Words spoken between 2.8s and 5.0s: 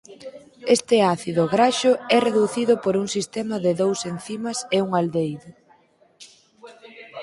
por un sistema de dous encimas a un